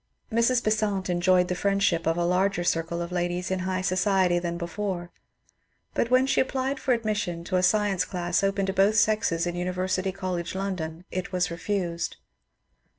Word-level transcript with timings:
Mrs. 0.31 0.63
Besant 0.63 1.11
enjoyed 1.11 1.47
the 1.47 1.53
friendship 1.53 2.07
of 2.07 2.17
a 2.17 2.25
larger 2.25 2.63
circle 2.63 3.03
of 3.03 3.11
ladies 3.11 3.51
in 3.51 3.59
high 3.59 3.81
society 3.83 4.39
than 4.39 4.57
before, 4.57 5.11
but 5.93 6.09
when 6.09 6.25
she 6.25 6.41
applied 6.41 6.79
for 6.79 6.97
admis 6.97 7.17
sion 7.17 7.43
to 7.43 7.55
a 7.55 7.61
science 7.61 8.03
class 8.03 8.43
open 8.43 8.65
to 8.65 8.73
both 8.73 8.95
sexes 8.95 9.45
in 9.45 9.53
Uniyersity 9.53 10.11
Col 10.11 10.33
lege, 10.33 10.55
London, 10.55 11.05
it 11.11 11.31
was 11.31 11.51
refused. 11.51 12.17